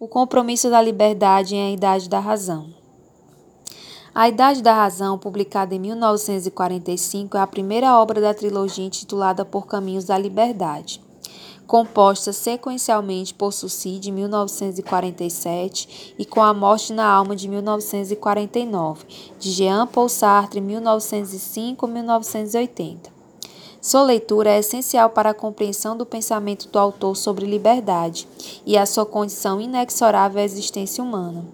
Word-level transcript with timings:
O 0.00 0.06
compromisso 0.06 0.70
da 0.70 0.80
liberdade 0.80 1.56
em 1.56 1.70
A 1.70 1.72
Idade 1.72 2.08
da 2.08 2.20
Razão. 2.20 2.72
A 4.14 4.28
Idade 4.28 4.62
da 4.62 4.72
Razão, 4.72 5.18
publicada 5.18 5.74
em 5.74 5.80
1945, 5.80 7.36
é 7.36 7.40
a 7.40 7.46
primeira 7.48 8.00
obra 8.00 8.20
da 8.20 8.32
trilogia 8.32 8.84
intitulada 8.84 9.44
Por 9.44 9.66
Caminhos 9.66 10.04
da 10.04 10.16
Liberdade, 10.16 11.02
composta 11.66 12.32
sequencialmente 12.32 13.34
por 13.34 13.52
Suicide 13.52 13.98
de 13.98 14.12
1947 14.12 16.14
e 16.16 16.24
Com 16.24 16.44
a 16.44 16.54
Morte 16.54 16.92
na 16.92 17.04
Alma 17.04 17.34
de 17.34 17.48
1949, 17.48 19.04
de 19.36 19.50
Jean 19.50 19.84
Paul 19.84 20.08
Sartre 20.08 20.60
1905-1980. 20.60 23.17
Sua 23.80 24.02
leitura 24.02 24.50
é 24.50 24.58
essencial 24.58 25.10
para 25.10 25.30
a 25.30 25.34
compreensão 25.34 25.96
do 25.96 26.04
pensamento 26.04 26.68
do 26.68 26.78
autor 26.78 27.16
sobre 27.16 27.46
liberdade 27.46 28.26
e 28.66 28.76
a 28.76 28.84
sua 28.84 29.06
condição 29.06 29.60
inexorável 29.60 30.40
à 30.40 30.44
existência 30.44 31.02
humana. 31.02 31.44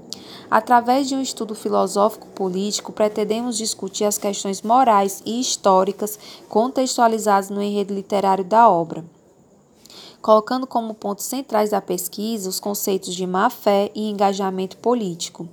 Através 0.51 1.09
de 1.09 1.15
um 1.15 1.21
estudo 1.21 1.55
filosófico-político, 1.55 2.93
pretendemos 2.93 3.59
discutir 3.59 4.05
as 4.05 4.17
questões 4.17 4.63
morais 4.63 5.23
e 5.27 5.39
históricas 5.39 6.19
contextualizadas 6.49 7.51
no 7.51 7.63
enredo 7.63 7.95
literário 7.95 8.45
da 8.45 8.69
obra 8.71 9.05
colocando 10.25 10.67
como 10.67 10.95
pontos 10.95 11.27
centrais 11.27 11.69
da 11.69 11.83
pesquisa 11.83 12.49
os 12.49 12.59
conceitos 12.59 13.15
de 13.15 13.27
má-fé 13.27 13.91
e 13.95 14.09
engajamento 14.09 14.79
político, 14.79 15.47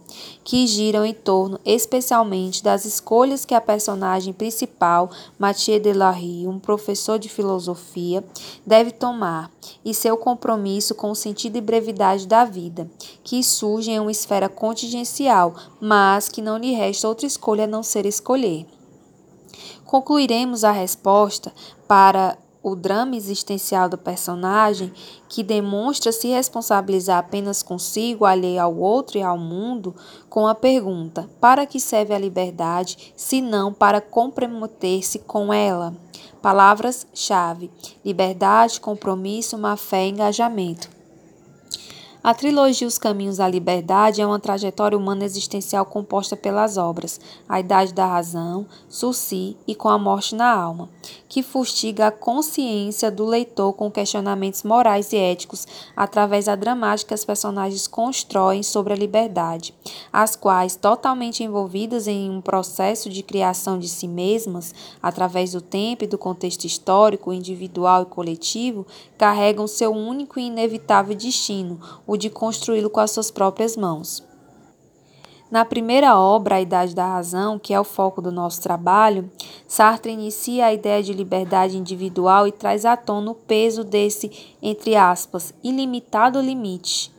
que 0.45 0.65
giram 0.65 1.03
em 1.03 1.13
torno 1.13 1.59
especialmente 1.65 2.63
das 2.63 2.85
escolhas 2.85 3.43
que 3.43 3.53
a 3.53 3.59
personagem 3.59 4.31
principal, 4.31 5.11
Mathieu 5.37 5.77
Delarue, 5.77 6.47
um 6.47 6.57
professor 6.57 7.19
de 7.19 7.27
filosofia, 7.27 8.23
deve 8.65 8.91
tomar, 8.91 9.51
e 9.83 9.93
seu 9.93 10.15
compromisso 10.15 10.95
com 10.95 11.11
o 11.11 11.15
sentido 11.15 11.57
e 11.57 11.61
brevidade 11.61 12.25
da 12.25 12.45
vida, 12.45 12.89
que 13.25 13.43
surge 13.43 13.91
em 13.91 13.99
uma 13.99 14.09
esfera 14.09 14.47
contingencial, 14.47 15.53
mas 15.81 16.29
que 16.29 16.41
não 16.41 16.57
lhe 16.57 16.71
resta 16.71 17.09
outra 17.09 17.27
escolha 17.27 17.65
a 17.65 17.67
não 17.67 17.83
ser 17.83 18.05
escolher. 18.05 18.65
Concluiremos 19.83 20.63
a 20.63 20.71
resposta 20.71 21.51
para 21.85 22.37
o 22.63 22.75
drama 22.75 23.15
existencial 23.15 23.89
do 23.89 23.97
personagem, 23.97 24.93
que 25.27 25.43
demonstra 25.43 26.11
se 26.11 26.27
responsabilizar 26.27 27.17
apenas 27.17 27.63
consigo, 27.63 28.25
alheio 28.25 28.61
ao 28.61 28.75
outro 28.77 29.17
e 29.17 29.23
ao 29.23 29.37
mundo, 29.37 29.95
com 30.29 30.47
a 30.47 30.53
pergunta: 30.53 31.29
para 31.39 31.65
que 31.65 31.79
serve 31.79 32.13
a 32.13 32.19
liberdade, 32.19 33.13
se 33.15 33.41
não 33.41 33.73
para 33.73 33.99
comprometer-se 33.99 35.19
com 35.19 35.51
ela? 35.51 35.93
Palavras-chave: 36.41 37.71
liberdade, 38.05 38.79
compromisso, 38.79 39.57
má 39.57 39.75
fé 39.75 40.07
engajamento. 40.07 41.00
A 42.23 42.35
trilogia 42.35 42.87
Os 42.87 42.99
Caminhos 42.99 43.39
à 43.39 43.47
Liberdade 43.47 44.21
é 44.21 44.25
uma 44.25 44.39
trajetória 44.39 44.95
humana 44.95 45.25
existencial 45.25 45.83
composta 45.83 46.37
pelas 46.37 46.77
obras 46.77 47.19
A 47.49 47.59
Idade 47.59 47.95
da 47.95 48.05
Razão, 48.05 48.67
Sursi 48.87 49.57
e 49.65 49.73
Com 49.73 49.89
a 49.89 49.97
Morte 49.97 50.35
na 50.35 50.53
Alma, 50.53 50.87
que 51.27 51.41
fustiga 51.41 52.07
a 52.07 52.11
consciência 52.11 53.09
do 53.09 53.25
leitor 53.25 53.73
com 53.73 53.89
questionamentos 53.89 54.61
morais 54.61 55.11
e 55.13 55.17
éticos 55.17 55.65
através 55.95 56.45
da 56.45 56.55
dramática 56.55 57.07
que 57.07 57.13
as 57.15 57.25
personagens 57.25 57.87
constroem 57.87 58.61
sobre 58.61 58.93
a 58.93 58.95
liberdade, 58.95 59.73
as 60.13 60.35
quais, 60.35 60.75
totalmente 60.75 61.43
envolvidas 61.43 62.07
em 62.07 62.29
um 62.29 62.39
processo 62.39 63.09
de 63.09 63.23
criação 63.23 63.79
de 63.79 63.89
si 63.89 64.07
mesmas, 64.07 64.75
através 65.01 65.53
do 65.53 65.61
tempo 65.61 66.03
e 66.03 66.07
do 66.07 66.19
contexto 66.19 66.65
histórico, 66.65 67.33
individual 67.33 68.03
e 68.03 68.05
coletivo, 68.05 68.85
carregam 69.17 69.65
seu 69.65 69.91
único 69.91 70.39
e 70.39 70.43
inevitável 70.43 71.15
destino, 71.15 71.79
o 72.11 72.17
de 72.17 72.29
construí-lo 72.29 72.89
com 72.89 72.99
as 72.99 73.11
suas 73.11 73.31
próprias 73.31 73.77
mãos. 73.77 74.21
Na 75.49 75.63
primeira 75.63 76.19
obra, 76.19 76.55
A 76.55 76.61
Idade 76.61 76.93
da 76.93 77.05
Razão, 77.05 77.57
que 77.57 77.73
é 77.73 77.79
o 77.79 77.85
foco 77.85 78.21
do 78.21 78.33
nosso 78.33 78.61
trabalho, 78.61 79.31
Sartre 79.65 80.11
inicia 80.11 80.65
a 80.65 80.73
ideia 80.73 81.01
de 81.01 81.13
liberdade 81.13 81.77
individual 81.77 82.45
e 82.45 82.51
traz 82.51 82.83
à 82.83 82.97
tona 82.97 83.31
o 83.31 83.35
peso 83.35 83.85
desse, 83.85 84.29
entre 84.61 84.93
aspas, 84.93 85.53
ilimitado 85.63 86.41
limite, 86.41 87.13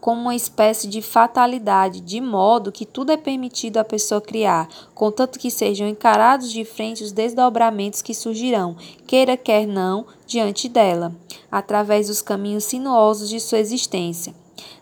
como 0.00 0.22
uma 0.22 0.34
espécie 0.34 0.88
de 0.88 1.02
fatalidade, 1.02 2.00
de 2.00 2.20
modo 2.20 2.72
que 2.72 2.86
tudo 2.86 3.12
é 3.12 3.16
permitido 3.16 3.78
à 3.78 3.84
pessoa 3.84 4.20
criar, 4.20 4.68
contanto 4.94 5.38
que 5.38 5.50
sejam 5.50 5.88
encarados 5.88 6.52
de 6.52 6.64
frente 6.64 7.02
os 7.02 7.12
desdobramentos 7.12 8.02
que 8.02 8.14
surgirão, 8.14 8.76
queira 9.06 9.36
quer 9.36 9.66
não, 9.66 10.06
diante 10.26 10.68
dela, 10.68 11.14
através 11.50 12.08
dos 12.08 12.22
caminhos 12.22 12.64
sinuosos 12.64 13.28
de 13.28 13.40
sua 13.40 13.58
existência. 13.58 14.34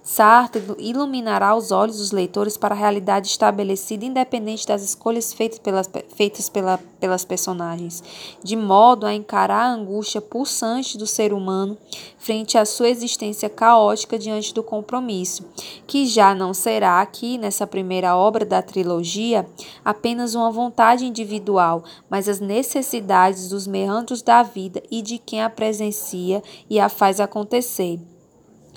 Sartre 0.03 0.63
iluminará 0.79 1.55
os 1.57 1.73
olhos 1.73 1.99
dos 1.99 2.13
leitores 2.13 2.57
para 2.57 2.75
a 2.75 2.79
realidade 2.79 3.27
estabelecida 3.27 4.05
independente 4.05 4.65
das 4.65 4.83
escolhas 4.83 5.35
feitas 5.35 5.59
pelas, 5.59 5.91
feitas 6.15 6.49
pela, 6.49 6.79
pelas 7.01 7.25
personagens, 7.25 8.05
de 8.41 8.55
modo 8.55 9.05
a 9.05 9.13
encarar 9.13 9.65
a 9.65 9.73
angústia 9.73 10.21
pulsante 10.21 10.97
do 10.97 11.09
ser 11.09 11.33
humano 11.33 11.77
frente 12.19 12.57
à 12.57 12.65
sua 12.65 12.89
existência 12.89 13.49
caótica 13.51 14.17
diante 14.17 14.55
do 14.55 14.63
compromisso, 14.63 15.45
que 15.89 16.07
já 16.07 16.35
não 16.35 16.55
será 16.55 17.01
aqui, 17.01 17.37
nessa 17.37 17.67
primeira 17.67 18.17
obra 18.17 18.45
da 18.45 18.63
trilogia, 18.63 19.45
apenas 19.85 20.37
uma 20.37 20.53
vontade 20.53 21.05
individual, 21.05 21.83
mas 22.09 22.29
as 22.29 22.39
necessidades 22.39 23.49
dos 23.49 23.67
meandros 23.67 24.23
da 24.23 24.43
vida 24.43 24.81
e 24.89 25.03
de 25.03 25.19
quem 25.19 25.43
a 25.43 25.51
presencia 25.51 26.43
e 26.71 26.79
a 26.79 26.89
faz 26.89 27.19
acontecer 27.19 27.99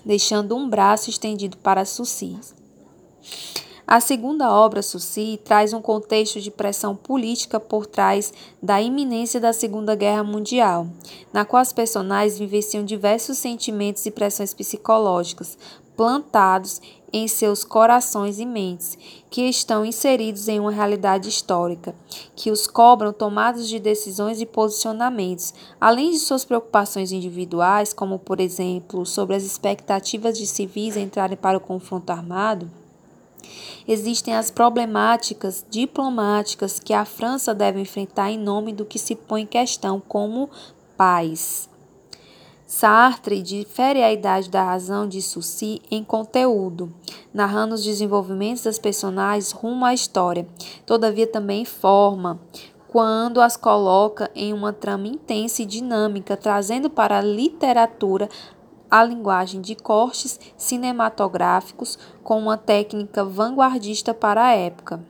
deixando 0.09 0.55
um 0.55 0.67
braço 0.67 1.07
estendido 1.07 1.55
para 1.57 1.85
Suci. 1.85 2.35
A 3.85 3.99
segunda 3.99 4.51
obra, 4.51 4.81
Suci, 4.81 5.39
traz 5.45 5.71
um 5.71 5.83
contexto 5.83 6.41
de 6.41 6.49
pressão 6.49 6.95
política 6.95 7.59
por 7.59 7.85
trás 7.85 8.33
da 8.59 8.81
iminência 8.81 9.39
da 9.39 9.53
Segunda 9.53 9.93
Guerra 9.93 10.23
Mundial, 10.23 10.87
na 11.31 11.45
qual 11.45 11.61
as 11.61 11.71
personagens 11.71 12.39
vivenciam 12.39 12.83
diversos 12.83 13.37
sentimentos 13.37 14.03
e 14.07 14.09
pressões 14.09 14.51
psicológicas 14.51 15.55
plantados 15.99 16.81
em 17.11 17.27
seus 17.27 17.65
corações 17.65 18.39
e 18.39 18.45
mentes, 18.45 18.97
que 19.29 19.41
estão 19.49 19.85
inseridos 19.85 20.47
em 20.47 20.57
uma 20.57 20.71
realidade 20.71 21.27
histórica, 21.27 21.93
que 22.37 22.49
os 22.49 22.67
cobram 22.67 23.11
tomadas 23.11 23.67
de 23.67 23.79
decisões 23.79 24.39
e 24.39 24.45
posicionamentos, 24.45 25.53
além 25.77 26.11
de 26.11 26.19
suas 26.19 26.45
preocupações 26.45 27.11
individuais, 27.11 27.91
como 27.91 28.17
por 28.17 28.39
exemplo 28.39 29.05
sobre 29.05 29.35
as 29.35 29.43
expectativas 29.43 30.37
de 30.37 30.47
civis 30.47 30.95
entrarem 30.95 31.35
para 31.35 31.57
o 31.57 31.61
confronto 31.61 32.09
armado. 32.13 32.71
Existem 33.85 34.33
as 34.33 34.49
problemáticas 34.49 35.65
diplomáticas 35.69 36.79
que 36.79 36.93
a 36.93 37.03
França 37.03 37.53
deve 37.53 37.81
enfrentar 37.81 38.31
em 38.31 38.39
nome 38.39 38.71
do 38.71 38.85
que 38.85 38.97
se 38.97 39.15
põe 39.15 39.41
em 39.41 39.45
questão 39.45 39.99
como 39.99 40.49
paz. 40.95 41.68
Sartre 42.69 43.41
difere 43.41 44.03
a 44.03 44.13
idade 44.13 44.47
da 44.47 44.63
razão 44.63 45.07
de 45.07 45.23
Sucy 45.23 45.81
em 45.89 46.03
conteúdo, 46.03 46.93
narrando 47.33 47.73
os 47.73 47.83
desenvolvimentos 47.83 48.61
das 48.61 48.77
personagens 48.77 49.51
rumo 49.51 49.85
à 49.85 49.91
história, 49.91 50.47
todavia 50.85 51.25
também 51.25 51.63
em 51.63 51.65
forma, 51.65 52.39
quando 52.87 53.41
as 53.41 53.57
coloca 53.57 54.29
em 54.35 54.53
uma 54.53 54.71
trama 54.71 55.07
intensa 55.07 55.63
e 55.63 55.65
dinâmica, 55.65 56.37
trazendo 56.37 56.91
para 56.91 57.17
a 57.17 57.23
literatura 57.23 58.29
a 58.89 59.03
linguagem 59.03 59.61
de 59.61 59.73
cortes 59.73 60.39
cinematográficos 60.55 61.97
com 62.23 62.37
uma 62.37 62.55
técnica 62.55 63.25
vanguardista 63.25 64.13
para 64.13 64.45
a 64.45 64.53
época. 64.53 65.03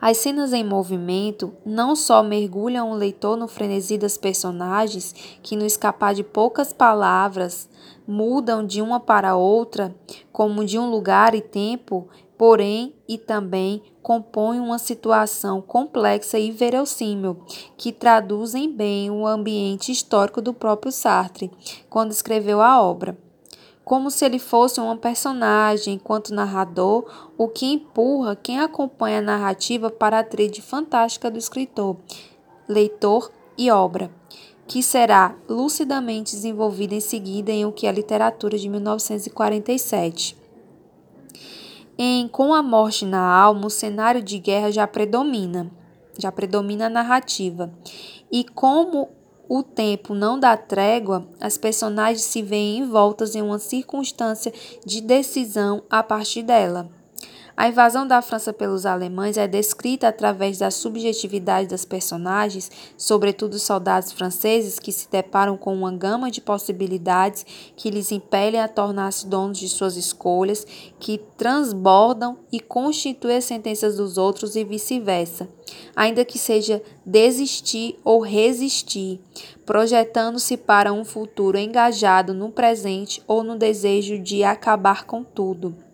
As 0.00 0.18
cenas 0.18 0.52
em 0.52 0.64
movimento 0.64 1.52
não 1.66 1.96
só 1.96 2.22
mergulham 2.22 2.92
o 2.92 2.94
leitor 2.94 3.36
no 3.36 3.48
frenesi 3.48 3.98
das 3.98 4.16
personagens, 4.16 5.12
que 5.42 5.56
no 5.56 5.66
escapar 5.66 6.14
de 6.14 6.22
poucas 6.22 6.72
palavras 6.72 7.68
mudam 8.06 8.64
de 8.64 8.80
uma 8.80 9.00
para 9.00 9.34
outra, 9.34 9.92
como 10.32 10.64
de 10.64 10.78
um 10.78 10.88
lugar 10.88 11.34
e 11.34 11.40
tempo, 11.40 12.08
porém 12.38 12.94
e 13.08 13.18
também 13.18 13.82
compõem 14.00 14.60
uma 14.60 14.78
situação 14.78 15.60
complexa 15.60 16.38
e 16.38 16.52
verossímil, 16.52 17.36
que 17.76 17.90
traduzem 17.92 18.72
bem 18.72 19.10
o 19.10 19.26
ambiente 19.26 19.90
histórico 19.90 20.40
do 20.40 20.54
próprio 20.54 20.92
Sartre, 20.92 21.50
quando 21.90 22.12
escreveu 22.12 22.60
a 22.60 22.80
obra 22.80 23.18
como 23.88 24.10
se 24.10 24.22
ele 24.22 24.38
fosse 24.38 24.78
uma 24.80 24.98
personagem 24.98 25.94
enquanto 25.94 26.34
narrador, 26.34 27.06
o 27.38 27.48
que 27.48 27.64
empurra 27.64 28.36
quem 28.36 28.60
acompanha 28.60 29.20
a 29.20 29.22
narrativa 29.22 29.90
para 29.90 30.18
a 30.18 30.22
tríade 30.22 30.60
fantástica 30.60 31.30
do 31.30 31.38
escritor, 31.38 31.96
leitor 32.68 33.32
e 33.56 33.70
obra, 33.70 34.10
que 34.66 34.82
será 34.82 35.34
lucidamente 35.48 36.36
desenvolvida 36.36 36.96
em 36.96 37.00
seguida 37.00 37.50
em 37.50 37.64
O 37.64 37.72
que 37.72 37.86
é 37.86 37.90
Literatura 37.90 38.58
de 38.58 38.68
1947. 38.68 40.36
Em 41.96 42.28
Com 42.28 42.52
a 42.52 42.62
Morte 42.62 43.06
na 43.06 43.22
Alma, 43.22 43.68
o 43.68 43.70
cenário 43.70 44.22
de 44.22 44.38
guerra 44.38 44.70
já 44.70 44.86
predomina, 44.86 45.70
já 46.18 46.30
predomina 46.30 46.88
a 46.88 46.90
narrativa. 46.90 47.72
E 48.30 48.44
como 48.44 49.08
o 49.48 49.62
tempo 49.62 50.14
não 50.14 50.38
dá 50.38 50.56
trégua, 50.56 51.26
as 51.40 51.56
personagens 51.56 52.22
se 52.22 52.42
veem 52.42 52.78
envoltas 52.78 53.34
em 53.34 53.42
uma 53.42 53.58
circunstância 53.58 54.52
de 54.84 55.00
decisão 55.00 55.82
a 55.88 56.02
partir 56.02 56.42
dela. 56.42 56.97
A 57.60 57.66
invasão 57.66 58.06
da 58.06 58.22
França 58.22 58.52
pelos 58.52 58.86
alemães 58.86 59.36
é 59.36 59.48
descrita 59.48 60.06
através 60.06 60.58
da 60.58 60.70
subjetividade 60.70 61.66
das 61.66 61.84
personagens, 61.84 62.70
sobretudo 62.96 63.54
os 63.54 63.62
soldados 63.62 64.12
franceses 64.12 64.78
que 64.78 64.92
se 64.92 65.10
deparam 65.10 65.56
com 65.56 65.74
uma 65.74 65.90
gama 65.90 66.30
de 66.30 66.40
possibilidades 66.40 67.44
que 67.74 67.90
lhes 67.90 68.12
impelem 68.12 68.60
a 68.60 68.68
tornar-se 68.68 69.26
donos 69.26 69.58
de 69.58 69.68
suas 69.68 69.96
escolhas, 69.96 70.64
que 71.00 71.18
transbordam 71.36 72.38
e 72.52 72.60
constituem 72.60 73.38
as 73.38 73.46
sentenças 73.46 73.96
dos 73.96 74.18
outros 74.18 74.54
e 74.54 74.62
vice-versa, 74.62 75.48
ainda 75.96 76.24
que 76.24 76.38
seja 76.38 76.80
desistir 77.04 77.98
ou 78.04 78.20
resistir, 78.20 79.20
projetando-se 79.66 80.56
para 80.56 80.92
um 80.92 81.04
futuro 81.04 81.58
engajado 81.58 82.32
no 82.32 82.52
presente 82.52 83.20
ou 83.26 83.42
no 83.42 83.58
desejo 83.58 84.16
de 84.16 84.44
acabar 84.44 85.06
com 85.06 85.24
tudo 85.24 85.87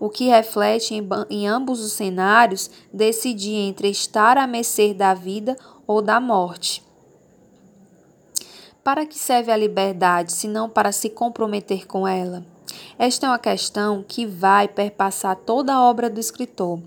o 0.00 0.08
que 0.08 0.28
reflete 0.28 0.94
em, 0.94 1.06
em 1.30 1.46
ambos 1.46 1.80
os 1.80 1.92
cenários 1.92 2.70
decidir 2.92 3.56
entre 3.56 3.88
estar 3.88 4.36
à 4.36 4.46
mercê 4.46 4.94
da 4.94 5.14
vida 5.14 5.56
ou 5.86 6.00
da 6.00 6.20
morte. 6.20 6.84
Para 8.84 9.04
que 9.04 9.18
serve 9.18 9.50
a 9.50 9.56
liberdade, 9.56 10.32
se 10.32 10.48
não 10.48 10.68
para 10.68 10.92
se 10.92 11.10
comprometer 11.10 11.86
com 11.86 12.06
ela? 12.06 12.44
Esta 12.98 13.26
é 13.26 13.28
uma 13.30 13.38
questão 13.38 14.04
que 14.06 14.26
vai 14.26 14.66
perpassar 14.66 15.36
toda 15.36 15.74
a 15.74 15.82
obra 15.82 16.08
do 16.10 16.18
escritor, 16.18 16.80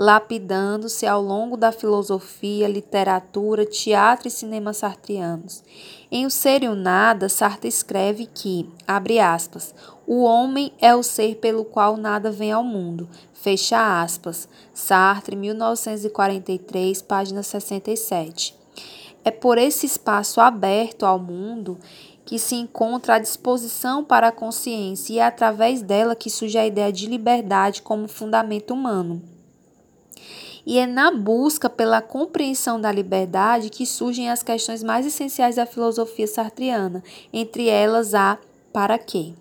lapidando-se 0.00 1.08
ao 1.08 1.20
longo 1.20 1.56
da 1.56 1.72
filosofia, 1.72 2.68
literatura, 2.68 3.66
teatro 3.66 4.28
e 4.28 4.30
cinema 4.30 4.72
sartrianos. 4.72 5.64
Em 6.08 6.24
O 6.24 6.30
Ser 6.30 6.62
e 6.62 6.68
o 6.68 6.76
Nada, 6.76 7.28
Sartre 7.28 7.68
escreve 7.68 8.26
que, 8.26 8.70
abre 8.86 9.18
aspas, 9.18 9.74
o 10.06 10.22
homem 10.22 10.72
é 10.80 10.94
o 10.94 11.02
ser 11.02 11.34
pelo 11.38 11.64
qual 11.64 11.96
nada 11.96 12.30
vem 12.30 12.52
ao 12.52 12.62
mundo. 12.62 13.08
Fecha 13.32 14.00
aspas. 14.00 14.48
Sartre, 14.72 15.34
1943, 15.34 17.02
página 17.02 17.42
67. 17.42 18.54
É 19.24 19.32
por 19.32 19.58
esse 19.58 19.84
espaço 19.84 20.40
aberto 20.40 21.04
ao 21.04 21.18
mundo 21.18 21.76
que 22.24 22.38
se 22.38 22.54
encontra 22.54 23.16
a 23.16 23.18
disposição 23.18 24.04
para 24.04 24.28
a 24.28 24.32
consciência 24.32 25.14
e 25.14 25.18
é 25.18 25.24
através 25.24 25.82
dela 25.82 26.14
que 26.14 26.30
surge 26.30 26.56
a 26.56 26.64
ideia 26.64 26.92
de 26.92 27.08
liberdade 27.08 27.82
como 27.82 28.06
fundamento 28.06 28.72
humano. 28.72 29.37
E 30.68 30.78
é 30.78 30.86
na 30.86 31.10
busca 31.10 31.70
pela 31.70 32.02
compreensão 32.02 32.78
da 32.78 32.92
liberdade 32.92 33.70
que 33.70 33.86
surgem 33.86 34.28
as 34.28 34.42
questões 34.42 34.82
mais 34.82 35.06
essenciais 35.06 35.56
da 35.56 35.64
filosofia 35.64 36.26
sartriana, 36.26 37.02
entre 37.32 37.70
elas 37.70 38.12
a 38.12 38.36
para 38.70 38.98
quê. 38.98 39.32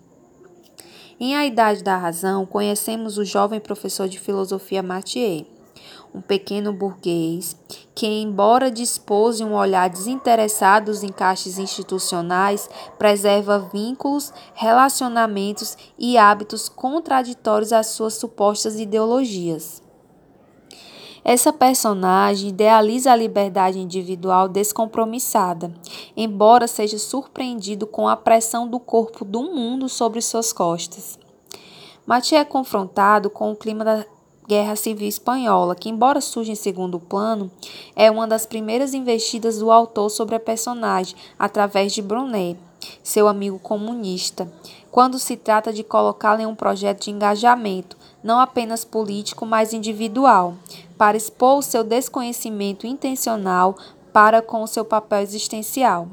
Em 1.19 1.35
A 1.35 1.45
Idade 1.45 1.83
da 1.83 1.97
Razão, 1.97 2.45
conhecemos 2.45 3.18
o 3.18 3.25
jovem 3.25 3.59
professor 3.59 4.07
de 4.07 4.18
filosofia 4.18 4.81
Mathieu, 4.81 5.45
um 6.15 6.21
pequeno 6.21 6.71
burguês 6.71 7.57
que, 7.94 8.07
embora 8.07 8.71
dispôs 8.71 9.35
de 9.35 9.44
um 9.44 9.53
olhar 9.53 9.89
desinteressado 9.89 10.85
dos 10.85 11.03
encaixes 11.03 11.59
institucionais, 11.59 12.69
preserva 12.97 13.68
vínculos, 13.74 14.31
relacionamentos 14.53 15.77
e 16.00 16.18
hábitos 16.18 16.69
contraditórios 16.69 17.74
às 17.74 17.88
suas 17.88 18.13
supostas 18.13 18.79
ideologias. 18.79 19.85
Essa 21.27 21.51
personagem 21.51 22.51
idealiza 22.51 23.12
a 23.12 23.15
liberdade 23.18 23.77
individual 23.77 24.47
descompromissada, 24.47 25.74
embora 26.15 26.69
seja 26.69 26.97
surpreendido 26.97 27.85
com 27.85 28.07
a 28.07 28.15
pressão 28.15 28.65
do 28.65 28.79
corpo 28.79 29.25
do 29.25 29.44
mundo 29.44 29.89
sobre 29.89 30.21
suas 30.21 30.53
costas. 30.53 31.19
Mathieu 32.06 32.39
é 32.39 32.45
confrontado 32.45 33.29
com 33.29 33.51
o 33.51 33.57
clima 33.57 33.83
da 33.83 34.06
Guerra 34.47 34.77
Civil 34.77 35.09
Espanhola, 35.09 35.75
que, 35.75 35.89
embora 35.89 36.21
surja 36.21 36.53
em 36.53 36.56
segundo 36.56 36.97
plano, 36.97 37.51
é 37.94 38.09
uma 38.09 38.25
das 38.25 38.45
primeiras 38.45 38.94
investidas 38.94 39.59
do 39.59 39.69
autor 39.69 40.09
sobre 40.09 40.35
a 40.35 40.39
personagem, 40.39 41.18
através 41.38 41.91
de 41.91 42.01
Brunet, 42.01 42.57
seu 43.03 43.27
amigo 43.27 43.59
comunista, 43.59 44.50
quando 44.89 45.19
se 45.19 45.35
trata 45.35 45.74
de 45.74 45.83
colocá-la 45.83 46.44
em 46.44 46.45
um 46.45 46.56
projeto 46.56 47.03
de 47.03 47.12
engajamento, 47.12 47.97
não 48.24 48.39
apenas 48.39 48.85
político, 48.85 49.45
mas 49.45 49.74
individual, 49.74 50.56
para 50.98 51.18
expor 51.18 51.62
seu 51.64 51.84
desconhecimento 51.84 52.88
intencional 52.88 53.78
para 54.12 54.42
com 54.42 54.64
o 54.64 54.68
seu 54.68 54.84
papel 54.84 55.20
existencial. 55.20 56.08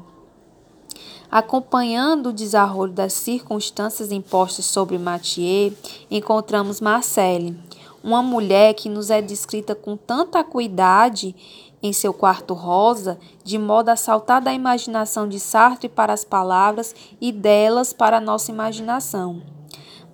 Acompanhando 1.31 2.29
o 2.29 2.33
desarrollo 2.33 2.93
das 2.93 3.13
circunstâncias 3.13 4.11
impostas 4.11 4.65
sobre 4.65 4.97
Mathieu, 4.97 5.73
encontramos 6.09 6.79
Marcelle, 6.79 7.57
uma 8.03 8.21
mulher 8.21 8.75
que 8.75 8.87
nos 8.87 9.09
é 9.09 9.21
descrita 9.21 9.73
com 9.73 9.97
tanta 9.97 10.39
acuidade 10.39 11.35
em 11.81 11.91
seu 11.91 12.13
quarto 12.13 12.53
rosa, 12.53 13.19
de 13.43 13.57
modo 13.57 13.89
a 13.89 13.95
saltar 13.95 14.41
da 14.41 14.53
imaginação 14.53 15.27
de 15.27 15.39
Sartre 15.39 15.89
para 15.89 16.13
as 16.13 16.23
palavras 16.23 16.95
e 17.19 17.31
delas 17.31 17.93
para 17.93 18.17
a 18.17 18.21
nossa 18.21 18.51
imaginação. 18.51 19.54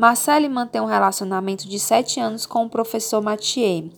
Marcelle 0.01 0.49
mantém 0.49 0.81
um 0.81 0.85
relacionamento 0.85 1.69
de 1.69 1.77
sete 1.77 2.19
anos 2.19 2.47
com 2.47 2.65
o 2.65 2.69
professor 2.71 3.21
Mathieu 3.21 3.91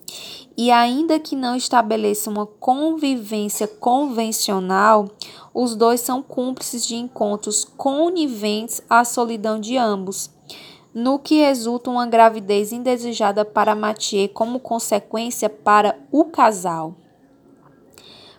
e, 0.57 0.69
ainda 0.69 1.17
que 1.17 1.33
não 1.33 1.55
estabeleça 1.55 2.29
uma 2.29 2.45
convivência 2.45 3.65
convencional, 3.69 5.07
os 5.53 5.77
dois 5.77 6.01
são 6.01 6.21
cúmplices 6.21 6.85
de 6.85 6.95
encontros 6.97 7.63
coniventes 7.77 8.81
à 8.89 9.05
solidão 9.05 9.57
de 9.57 9.77
ambos, 9.77 10.29
no 10.93 11.17
que 11.17 11.35
resulta 11.35 11.89
uma 11.89 12.05
gravidez 12.05 12.73
indesejada 12.73 13.45
para 13.45 13.73
Mathieu 13.73 14.27
como 14.27 14.59
consequência 14.59 15.49
para 15.49 15.97
o 16.11 16.25
casal. 16.25 16.97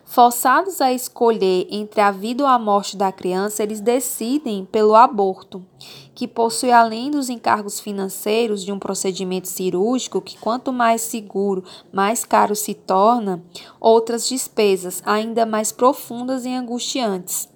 Forçados 0.05 0.81
a 0.81 0.93
escolher 0.93 1.67
entre 1.71 1.99
a 1.99 2.11
vida 2.11 2.43
ou 2.43 2.47
a 2.47 2.59
morte 2.59 2.95
da 2.95 3.11
criança, 3.11 3.63
eles 3.63 3.81
decidem 3.81 4.63
pelo 4.63 4.93
aborto, 4.93 5.65
que 6.15 6.27
possui 6.27 6.71
além 6.71 7.11
dos 7.11 7.29
encargos 7.29 7.79
financeiros 7.79 8.63
de 8.63 8.71
um 8.71 8.79
procedimento 8.79 9.49
cirúrgico, 9.49 10.21
que 10.21 10.37
quanto 10.37 10.71
mais 10.71 11.01
seguro, 11.01 11.63
mais 11.91 12.23
caro 12.23 12.55
se 12.55 12.73
torna, 12.73 13.43
outras 13.79 14.27
despesas 14.27 15.03
ainda 15.05 15.45
mais 15.45 15.73
profundas 15.73 16.45
e 16.45 16.53
angustiantes. 16.53 17.53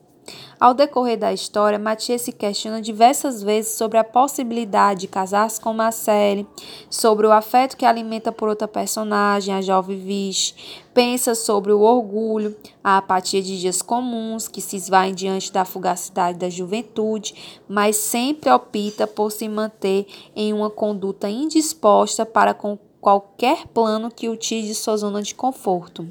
Ao 0.59 0.73
decorrer 0.73 1.17
da 1.17 1.31
história, 1.31 1.79
Mathieu 1.79 2.19
se 2.19 2.33
questiona 2.33 2.81
diversas 2.81 3.41
vezes 3.41 3.75
sobre 3.75 3.97
a 3.97 4.03
possibilidade 4.03 5.01
de 5.01 5.07
casar-se 5.07 5.61
com 5.61 5.71
Marcelle, 5.73 6.45
sobre 6.89 7.25
o 7.25 7.31
afeto 7.31 7.77
que 7.77 7.85
alimenta 7.85 8.29
por 8.29 8.49
outra 8.49 8.67
personagem, 8.67 9.53
a 9.55 9.61
jovem 9.61 9.97
Vichy, 9.97 10.53
pensa 10.93 11.33
sobre 11.33 11.71
o 11.71 11.79
orgulho, 11.79 12.57
a 12.83 12.97
apatia 12.97 13.41
de 13.41 13.57
dias 13.57 13.81
comuns 13.81 14.49
que 14.49 14.59
se 14.59 14.75
esvaem 14.75 15.13
diante 15.13 15.49
da 15.49 15.63
fugacidade 15.63 16.37
da 16.37 16.49
juventude, 16.49 17.61
mas 17.65 17.95
sempre 17.95 18.49
opta 18.49 19.07
por 19.07 19.31
se 19.31 19.47
manter 19.47 20.07
em 20.35 20.51
uma 20.51 20.69
conduta 20.69 21.29
indisposta 21.29 22.25
para 22.25 22.53
com 22.53 22.77
qualquer 22.99 23.65
plano 23.67 24.11
que 24.11 24.27
o 24.27 24.35
tire 24.35 24.67
de 24.67 24.75
sua 24.75 24.97
zona 24.97 25.21
de 25.21 25.33
conforto. 25.33 26.05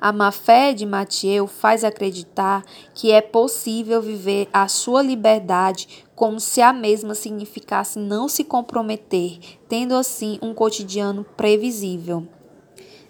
A 0.00 0.12
má-fé 0.12 0.72
de 0.72 0.84
Mathieu 0.84 1.46
faz 1.46 1.84
acreditar 1.84 2.64
que 2.94 3.10
é 3.10 3.20
possível 3.20 4.02
viver 4.02 4.48
a 4.52 4.68
sua 4.68 5.02
liberdade 5.02 6.04
como 6.14 6.40
se 6.40 6.60
a 6.60 6.72
mesma 6.72 7.14
significasse 7.14 7.98
não 7.98 8.28
se 8.28 8.44
comprometer, 8.44 9.38
tendo 9.68 9.94
assim 9.94 10.38
um 10.42 10.54
cotidiano 10.54 11.24
previsível. 11.36 12.26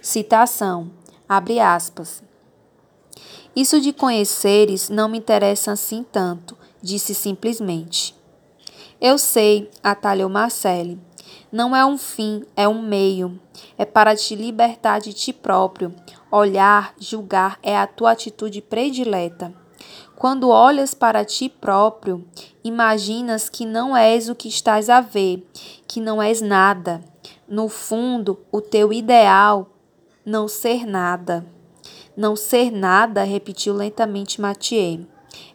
Citação: 0.00 0.90
abre 1.28 1.58
aspas. 1.58 2.22
Isso 3.54 3.80
de 3.80 3.92
conheceres 3.92 4.90
não 4.90 5.08
me 5.08 5.18
interessa 5.18 5.72
assim 5.72 6.04
tanto, 6.12 6.56
disse 6.82 7.14
simplesmente. 7.14 8.14
Eu 9.00 9.18
sei, 9.18 9.70
atalhou 9.82 10.28
Marcele. 10.28 10.98
Não 11.50 11.74
é 11.74 11.84
um 11.84 11.96
fim, 11.96 12.44
é 12.56 12.68
um 12.68 12.82
meio. 12.82 13.40
É 13.78 13.84
para 13.84 14.14
te 14.16 14.34
libertar 14.34 15.00
de 15.00 15.12
ti 15.12 15.32
próprio, 15.32 15.94
Olhar, 16.30 16.92
julgar 16.98 17.58
é 17.62 17.78
a 17.78 17.86
tua 17.86 18.10
atitude 18.10 18.60
predileta. 18.60 19.54
Quando 20.16 20.48
olhas 20.48 20.92
para 20.92 21.24
ti 21.24 21.48
próprio, 21.48 22.26
imaginas 22.64 23.48
que 23.48 23.64
não 23.64 23.96
és 23.96 24.28
o 24.28 24.34
que 24.34 24.48
estás 24.48 24.90
a 24.90 25.00
ver, 25.00 25.46
que 25.86 26.00
não 26.00 26.20
és 26.20 26.40
nada. 26.40 27.02
No 27.48 27.68
fundo, 27.68 28.40
o 28.50 28.60
teu 28.60 28.92
ideal 28.92 29.70
não 30.24 30.48
ser 30.48 30.84
nada. 30.84 31.46
Não 32.16 32.34
ser 32.34 32.72
nada, 32.72 33.22
repetiu 33.22 33.72
lentamente 33.72 34.40
Mathieu. 34.40 35.06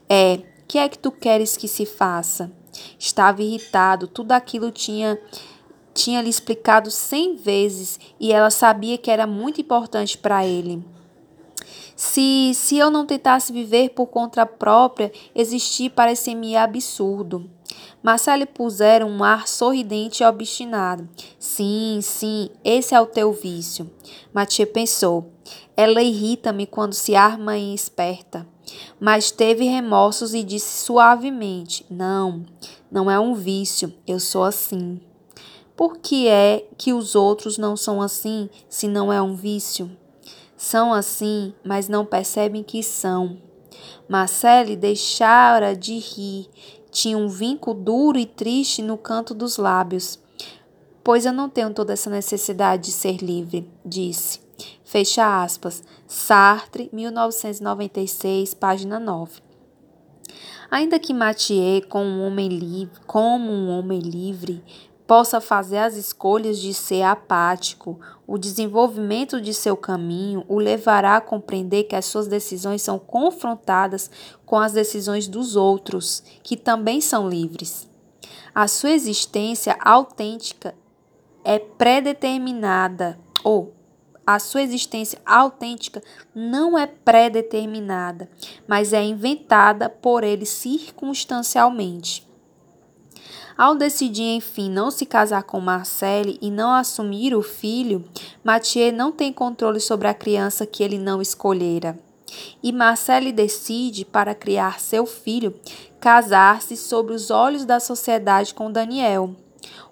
É, 0.09 0.39
que 0.71 0.77
é 0.77 0.87
que 0.87 0.97
tu 0.97 1.11
queres 1.11 1.57
que 1.57 1.67
se 1.67 1.85
faça? 1.85 2.49
Estava 2.97 3.43
irritado, 3.43 4.07
tudo 4.07 4.31
aquilo 4.31 4.71
tinha 4.71 5.19
tinha 6.01 6.21
lhe 6.21 6.29
explicado 6.29 6.89
cem 6.89 7.35
vezes 7.35 7.99
e 8.19 8.33
ela 8.33 8.49
sabia 8.49 8.97
que 8.97 9.11
era 9.11 9.27
muito 9.27 9.61
importante 9.61 10.17
para 10.17 10.45
ele. 10.45 10.83
Se, 11.95 12.53
se 12.55 12.77
eu 12.77 12.89
não 12.89 13.05
tentasse 13.05 13.53
viver 13.53 13.89
por 13.89 14.07
conta 14.07 14.43
própria, 14.43 15.11
existir 15.35 15.91
parecia-me 15.91 16.55
absurdo. 16.55 17.47
Marcelo 18.01 18.47
pusera 18.47 19.05
um 19.05 19.23
ar 19.23 19.47
sorridente 19.47 20.23
e 20.23 20.25
obstinado. 20.25 21.07
Sim, 21.37 21.99
sim, 22.01 22.49
esse 22.63 22.95
é 22.95 22.99
o 22.99 23.05
teu 23.05 23.31
vício. 23.31 23.87
Mathieu 24.33 24.65
pensou. 24.65 25.31
Ela 25.77 26.01
irrita-me 26.01 26.65
quando 26.65 26.93
se 26.93 27.15
arma 27.15 27.55
em 27.55 27.75
esperta. 27.75 28.47
Mas 28.99 29.29
teve 29.29 29.65
remorsos 29.65 30.33
e 30.33 30.43
disse 30.43 30.83
suavemente: 30.83 31.85
Não, 31.89 32.43
não 32.91 33.11
é 33.11 33.19
um 33.19 33.35
vício, 33.35 33.93
eu 34.07 34.19
sou 34.19 34.43
assim. 34.43 34.99
Por 35.75 35.97
que 35.97 36.27
é 36.27 36.67
que 36.77 36.93
os 36.93 37.15
outros 37.15 37.57
não 37.57 37.75
são 37.75 38.01
assim 38.01 38.49
se 38.69 38.87
não 38.87 39.11
é 39.11 39.21
um 39.21 39.35
vício? 39.35 39.89
São 40.55 40.93
assim, 40.93 41.53
mas 41.63 41.87
não 41.87 42.05
percebem 42.05 42.61
que 42.61 42.83
são. 42.83 43.37
Marcele 44.07 44.75
deixara 44.75 45.75
de 45.75 45.97
rir, 45.97 46.47
tinha 46.91 47.17
um 47.17 47.27
vinco 47.27 47.73
duro 47.73 48.19
e 48.19 48.25
triste 48.25 48.81
no 48.81 48.97
canto 48.97 49.33
dos 49.33 49.57
lábios. 49.57 50.19
Pois 51.03 51.25
eu 51.25 51.33
não 51.33 51.49
tenho 51.49 51.73
toda 51.73 51.93
essa 51.93 52.09
necessidade 52.09 52.83
de 52.83 52.91
ser 52.91 53.17
livre, 53.23 53.67
disse. 53.83 54.39
Fecha 54.83 55.41
aspas. 55.41 55.81
Sartre, 56.05 56.89
1996, 56.91 58.53
página 58.53 58.99
9. 58.99 59.41
Ainda 60.69 60.99
que 60.99 61.13
Mathieu, 61.13 61.81
como 61.87 62.07
um 62.07 62.27
homem 62.27 62.49
livre, 62.49 62.99
como 63.07 63.51
um 63.51 63.69
homem 63.69 63.99
livre, 63.99 64.63
possa 65.11 65.41
fazer 65.41 65.79
as 65.79 65.97
escolhas 65.97 66.57
de 66.57 66.73
ser 66.73 67.01
apático, 67.01 67.99
o 68.25 68.37
desenvolvimento 68.37 69.41
de 69.41 69.53
seu 69.53 69.75
caminho 69.75 70.45
o 70.47 70.57
levará 70.57 71.17
a 71.17 71.21
compreender 71.21 71.83
que 71.83 71.97
as 71.97 72.05
suas 72.05 72.27
decisões 72.27 72.81
são 72.81 72.97
confrontadas 72.97 74.09
com 74.45 74.57
as 74.57 74.71
decisões 74.71 75.27
dos 75.27 75.57
outros, 75.57 76.23
que 76.41 76.55
também 76.55 77.01
são 77.01 77.27
livres. 77.27 77.89
A 78.55 78.69
sua 78.69 78.91
existência 78.91 79.77
autêntica 79.81 80.73
é 81.43 81.59
predeterminada 81.59 83.19
ou 83.43 83.73
a 84.25 84.39
sua 84.39 84.61
existência 84.61 85.19
autêntica 85.25 86.01
não 86.33 86.77
é 86.77 86.87
pré-determinada, 86.87 88.29
mas 88.65 88.93
é 88.93 89.03
inventada 89.03 89.89
por 89.89 90.23
ele 90.23 90.45
circunstancialmente. 90.45 92.30
Ao 93.61 93.75
decidir, 93.75 94.37
enfim, 94.37 94.71
não 94.71 94.89
se 94.89 95.05
casar 95.05 95.43
com 95.43 95.59
Marcelle 95.59 96.35
e 96.41 96.49
não 96.49 96.73
assumir 96.73 97.35
o 97.35 97.43
filho, 97.43 98.03
Mathieu 98.43 98.91
não 98.91 99.11
tem 99.11 99.31
controle 99.31 99.79
sobre 99.79 100.07
a 100.07 100.15
criança 100.15 100.65
que 100.65 100.81
ele 100.81 100.97
não 100.97 101.21
escolhera. 101.21 101.95
E 102.63 102.71
Marcelle 102.71 103.31
decide, 103.31 104.03
para 104.03 104.33
criar 104.33 104.79
seu 104.79 105.05
filho, 105.05 105.53
casar-se 105.99 106.75
sob 106.75 107.13
os 107.13 107.29
olhos 107.29 107.63
da 107.63 107.79
sociedade 107.79 108.51
com 108.51 108.71
Daniel 108.71 109.35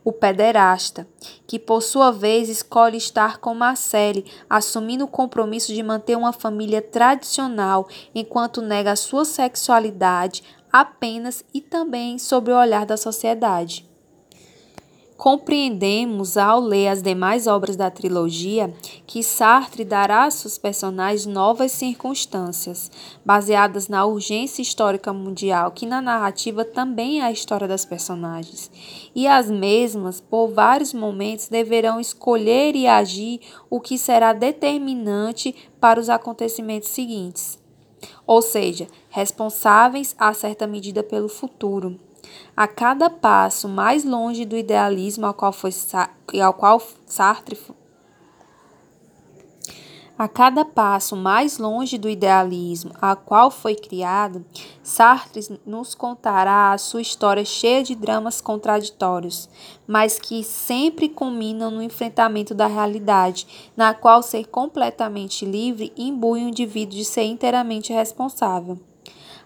o 0.03 0.11
pederasta, 0.11 1.07
que 1.45 1.59
por 1.59 1.81
sua 1.81 2.11
vez 2.11 2.49
escolhe 2.49 2.97
estar 2.97 3.37
com 3.37 3.53
Marcele, 3.53 4.25
assumindo 4.49 5.05
o 5.05 5.07
compromisso 5.07 5.73
de 5.73 5.83
manter 5.83 6.17
uma 6.17 6.33
família 6.33 6.81
tradicional, 6.81 7.87
enquanto 8.15 8.61
nega 8.61 8.95
sua 8.95 9.25
sexualidade 9.25 10.43
apenas 10.71 11.43
e 11.53 11.61
também 11.61 12.17
sob 12.17 12.51
o 12.51 12.57
olhar 12.57 12.85
da 12.85 12.97
sociedade. 12.97 13.89
Compreendemos, 15.19 16.37
ao 16.37 16.61
ler 16.61 16.87
as 16.87 17.01
demais 17.01 17.45
obras 17.45 17.75
da 17.75 17.91
trilogia, 17.91 18.73
que 19.05 19.21
Sartre 19.21 19.83
dará 19.83 20.23
a 20.23 20.31
seus 20.31 20.57
personagens 20.57 21.25
novas 21.25 21.73
circunstâncias, 21.73 22.89
baseadas 23.25 23.89
na 23.89 24.05
urgência 24.05 24.61
histórica 24.61 25.11
mundial, 25.11 25.71
que 25.71 25.85
na 25.85 26.01
narrativa 26.01 26.63
também 26.63 27.19
é 27.19 27.25
a 27.25 27.33
história 27.33 27.67
das 27.67 27.83
personagens. 27.83 28.71
E 29.13 29.27
as 29.27 29.51
mesmas, 29.51 30.21
por 30.21 30.53
vários 30.53 30.93
momentos, 30.93 31.49
deverão 31.49 31.99
escolher 31.99 32.73
e 32.73 32.87
agir 32.87 33.41
o 33.69 33.81
que 33.81 33.97
será 33.97 34.31
determinante 34.31 35.53
para 35.81 35.99
os 35.99 36.09
acontecimentos 36.09 36.87
seguintes. 36.87 37.59
Ou 38.25 38.41
seja, 38.41 38.87
responsáveis 39.09 40.15
a 40.17 40.33
certa 40.33 40.67
medida 40.67 41.03
pelo 41.03 41.29
futuro. 41.29 41.99
A 42.55 42.67
cada 42.67 43.09
passo 43.09 43.67
mais 43.67 44.03
longe 44.03 44.45
do 44.45 44.57
idealismo 44.57 45.25
ao 45.25 45.33
qual, 45.33 45.51
foi, 45.51 45.71
ao 46.41 46.53
qual 46.53 46.81
Sartre 47.05 47.57
a 50.19 50.27
cada 50.27 50.65
passo 50.65 51.15
mais 51.15 51.57
longe 51.57 51.97
do 51.97 52.09
idealismo 52.09 52.91
a 53.01 53.15
qual 53.15 53.49
foi 53.49 53.73
criado, 53.73 54.45
Sartre 54.83 55.57
nos 55.65 55.95
contará 55.95 56.73
a 56.73 56.77
sua 56.77 57.01
história 57.01 57.45
cheia 57.45 57.81
de 57.81 57.95
dramas 57.95 58.41
contraditórios, 58.41 59.47
mas 59.87 60.19
que 60.19 60.43
sempre 60.43 61.07
culminam 61.07 61.71
no 61.71 61.81
enfrentamento 61.81 62.53
da 62.53 62.67
realidade, 62.67 63.71
na 63.77 63.93
qual 63.93 64.21
ser 64.21 64.45
completamente 64.47 65.45
livre 65.45 65.93
imbui 65.95 66.43
o 66.43 66.49
indivíduo 66.49 66.97
de 66.97 67.05
ser 67.05 67.23
inteiramente 67.23 67.93
responsável. 67.93 68.77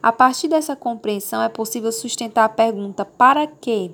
A 0.01 0.11
partir 0.11 0.47
dessa 0.47 0.75
compreensão 0.75 1.43
é 1.43 1.49
possível 1.49 1.91
sustentar 1.91 2.45
a 2.45 2.49
pergunta: 2.49 3.05
para 3.05 3.45
quê? 3.45 3.91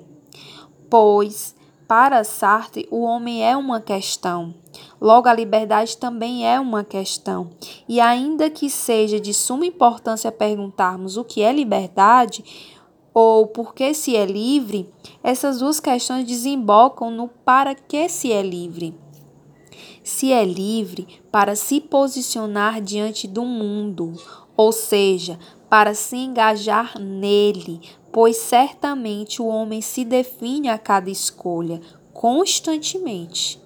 Pois, 0.88 1.54
para 1.86 2.24
Sartre, 2.24 2.88
o 2.90 3.02
homem 3.02 3.44
é 3.46 3.54
uma 3.54 3.82
questão. 3.82 4.54
Logo, 5.00 5.28
a 5.28 5.34
liberdade 5.34 5.96
também 5.96 6.46
é 6.46 6.58
uma 6.60 6.84
questão. 6.84 7.50
E 7.88 8.00
ainda 8.00 8.50
que 8.50 8.68
seja 8.68 9.20
de 9.20 9.32
suma 9.32 9.66
importância 9.66 10.30
perguntarmos 10.30 11.16
o 11.16 11.24
que 11.24 11.42
é 11.42 11.52
liberdade 11.52 12.44
ou 13.12 13.46
por 13.46 13.74
que 13.74 13.92
se 13.92 14.16
é 14.16 14.24
livre, 14.24 14.88
essas 15.22 15.58
duas 15.58 15.80
questões 15.80 16.26
desembocam 16.26 17.10
no 17.10 17.28
para 17.28 17.74
que 17.74 18.08
se 18.08 18.32
é 18.32 18.42
livre. 18.42 18.94
Se 20.02 20.32
é 20.32 20.44
livre 20.44 21.06
para 21.30 21.54
se 21.54 21.80
posicionar 21.80 22.80
diante 22.80 23.26
do 23.26 23.44
mundo, 23.44 24.14
ou 24.56 24.72
seja, 24.72 25.38
para 25.68 25.94
se 25.94 26.16
engajar 26.16 26.98
nele, 26.98 27.80
pois 28.12 28.36
certamente 28.36 29.40
o 29.40 29.46
homem 29.46 29.80
se 29.80 30.04
define 30.04 30.68
a 30.68 30.78
cada 30.78 31.10
escolha, 31.10 31.80
constantemente. 32.12 33.60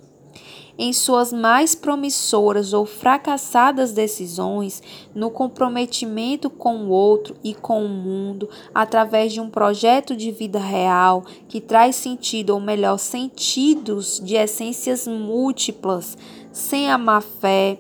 Em 0.77 0.93
suas 0.93 1.33
mais 1.33 1.75
promissoras 1.75 2.73
ou 2.73 2.85
fracassadas 2.85 3.93
decisões, 3.93 4.83
no 5.15 5.31
comprometimento 5.31 6.51
com 6.51 6.87
o 6.87 6.89
outro 6.89 7.37
e 7.45 7.55
com 7.55 7.85
o 7.85 7.89
mundo, 7.89 8.49
através 8.75 9.33
de 9.33 9.41
um 9.41 9.49
projeto 9.49 10.17
de 10.17 10.33
vida 10.33 10.59
real 10.59 11.25
que 11.49 11.61
traz 11.61 11.95
sentido, 11.97 12.51
ou 12.51 12.61
melhor, 12.61 12.99
sentidos 12.99 14.21
de 14.21 14.35
essências 14.35 15.07
múltiplas, 15.07 16.19
sem 16.53 16.91
a 16.91 16.99
má 16.99 17.21
fé, 17.21 17.79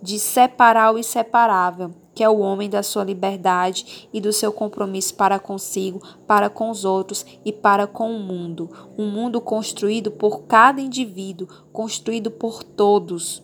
de 0.00 0.18
separar 0.18 0.94
o 0.94 0.98
inseparável 0.98 1.92
que 2.18 2.24
é 2.24 2.28
o 2.28 2.40
homem 2.40 2.68
da 2.68 2.82
sua 2.82 3.04
liberdade 3.04 4.08
e 4.12 4.20
do 4.20 4.32
seu 4.32 4.52
compromisso 4.52 5.14
para 5.14 5.38
consigo, 5.38 6.02
para 6.26 6.50
com 6.50 6.68
os 6.68 6.84
outros 6.84 7.24
e 7.44 7.52
para 7.52 7.86
com 7.86 8.10
o 8.10 8.18
mundo. 8.18 8.68
Um 8.98 9.08
mundo 9.08 9.40
construído 9.40 10.10
por 10.10 10.40
cada 10.40 10.80
indivíduo, 10.80 11.46
construído 11.72 12.28
por 12.28 12.64
todos. 12.64 13.40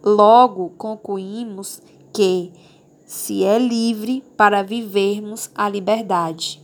Logo, 0.00 0.70
concluímos 0.78 1.82
que 2.12 2.52
se 3.04 3.42
é 3.42 3.58
livre 3.58 4.22
para 4.36 4.62
vivermos 4.62 5.50
a 5.52 5.68
liberdade. 5.68 6.63